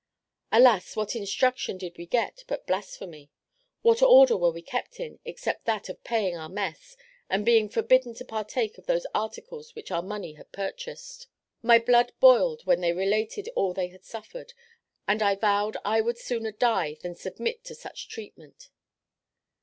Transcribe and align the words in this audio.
Alas! 0.51 0.95
what 0.95 1.15
instruction 1.15 1.77
did 1.77 1.95
we 1.95 2.07
get 2.07 2.43
but 2.47 2.65
blasphemy? 2.65 3.29
What 3.83 4.01
order 4.01 4.35
were 4.35 4.49
we 4.49 4.63
kept 4.63 4.99
in, 4.99 5.19
except 5.25 5.65
that 5.65 5.89
of 5.89 6.03
paying 6.03 6.35
our 6.35 6.49
mess, 6.49 6.97
and 7.29 7.45
being 7.45 7.69
forbidden 7.69 8.15
to 8.15 8.25
partake 8.25 8.79
of 8.79 8.87
those 8.87 9.05
articles 9.13 9.75
which 9.75 9.91
our 9.91 10.01
money 10.01 10.33
had 10.33 10.51
purchased? 10.51 11.27
My 11.61 11.77
blood 11.77 12.13
boiled 12.19 12.65
when 12.65 12.81
they 12.81 12.93
related 12.93 13.47
all 13.55 13.75
they 13.75 13.89
had 13.89 14.03
suffered, 14.03 14.53
and 15.07 15.21
I 15.21 15.35
vowed 15.35 15.77
I 15.85 16.01
would 16.01 16.17
sooner 16.17 16.51
die 16.51 16.97
than 17.03 17.13
submit 17.13 17.63
to 17.65 17.75
such 17.75 18.09
treatment. 18.09 18.69